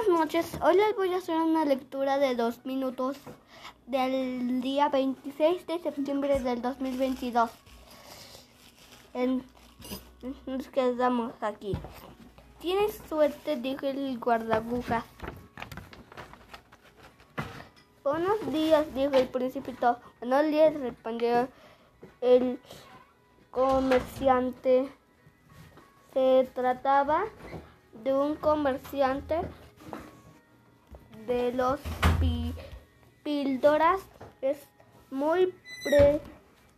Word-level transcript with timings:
Buenas 0.00 0.18
noches, 0.20 0.58
hoy 0.62 0.76
les 0.76 0.96
voy 0.96 1.12
a 1.12 1.18
hacer 1.18 1.36
una 1.36 1.66
lectura 1.66 2.18
de 2.18 2.34
dos 2.34 2.64
minutos 2.64 3.18
del 3.86 4.62
día 4.62 4.88
26 4.88 5.66
de 5.66 5.78
septiembre 5.78 6.40
del 6.40 6.62
2022. 6.62 7.50
En, 9.12 9.44
nos 10.46 10.68
quedamos 10.68 11.34
aquí. 11.42 11.76
Tienes 12.60 12.98
suerte, 13.10 13.56
dijo 13.56 13.86
el 13.86 14.18
guardabujas. 14.18 15.04
Buenos 18.02 18.52
días, 18.52 18.86
dijo 18.94 19.12
el 19.14 19.28
principito. 19.28 19.98
Buenos 20.20 20.46
días, 20.46 20.72
respondió 20.80 21.48
el 22.22 22.58
comerciante. 23.50 24.88
Se 26.14 26.50
trataba 26.54 27.24
de 28.02 28.14
un 28.14 28.36
comerciante 28.36 29.42
de 31.30 31.52
los 31.52 31.78
píldoras 33.22 34.00
es 34.42 34.58
muy 35.12 35.54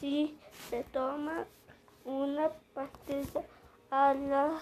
si 0.00 0.36
se 0.68 0.82
toma 0.82 1.44
una 2.04 2.48
pastilla 2.74 3.44
a 3.92 4.12
la 4.12 4.58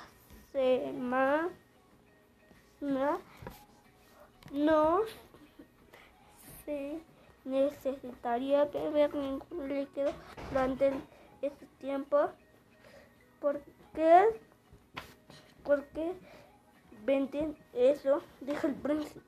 semana 0.52 1.48
no 4.52 5.00
se 6.66 7.00
necesitaría 7.44 8.64
beber 8.66 9.14
ningún 9.14 9.68
líquido 9.68 10.12
durante 10.50 10.92
este 11.42 11.66
tiempo. 11.78 12.30
¿Por 13.40 13.60
qué? 13.94 14.24
Porque 15.62 16.14
venden 17.04 17.56
eso, 17.72 18.22
dijo 18.40 18.66
el 18.66 18.74
príncipe. 18.74 19.20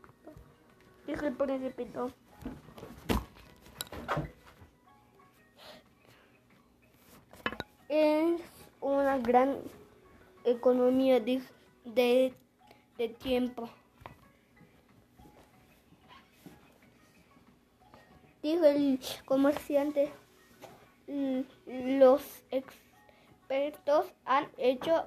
Dijo 1.07 1.27
el 1.27 1.35
principito. 1.35 2.11
Es 7.89 8.41
una 8.81 9.19
gran 9.19 9.59
economía 10.45 11.21
de, 11.21 11.43
de, 11.85 12.35
de 12.99 13.09
tiempo. 13.09 13.69
Dijo 18.47 18.65
el 18.65 19.01
comerciante. 19.25 20.13
Los 21.67 22.23
expertos 22.51 24.07
han 24.25 24.49
hecho 24.57 25.05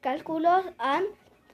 cálculos, 0.00 0.64
han 0.78 1.04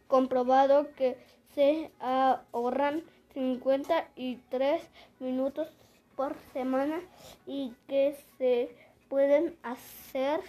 comprobado 0.06 0.90
que 0.94 1.18
se 1.54 1.90
ahorran 2.00 3.02
53 3.34 4.82
minutos 5.20 5.68
por 6.16 6.34
semana 6.52 7.00
y 7.46 7.72
que 7.88 8.16
se 8.38 8.74
pueden 9.08 9.56
hacer 9.62 10.40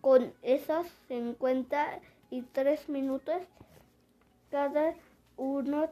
con 0.00 0.32
esos 0.42 0.86
53 1.08 2.88
minutos 2.88 3.42
cada 4.50 4.94
uno 5.36 5.88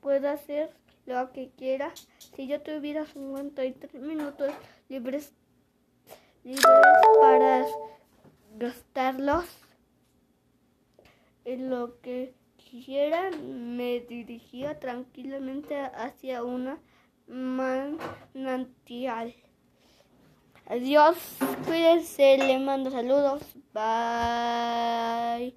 puede 0.00 0.28
hacer 0.28 0.70
lo 1.10 1.32
que 1.32 1.50
quiera. 1.50 1.92
Si 2.34 2.46
yo 2.46 2.62
tuviera 2.62 3.04
53 3.06 4.02
minutos 4.02 4.52
libres, 4.88 5.32
libres 6.44 6.66
para 7.20 7.66
gastarlos 8.56 9.44
en 11.44 11.70
lo 11.70 12.00
que 12.00 12.34
quiera, 12.70 13.30
me 13.30 14.00
dirigía 14.00 14.78
tranquilamente 14.78 15.78
hacia 15.78 16.44
una 16.44 16.78
manantial. 17.26 19.34
Adiós, 20.66 21.16
cuídense, 21.66 22.36
le 22.38 22.58
mando 22.58 22.90
saludos. 22.90 23.42
Bye. 23.72 25.54